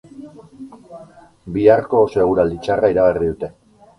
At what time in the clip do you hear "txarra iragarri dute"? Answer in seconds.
2.63-3.51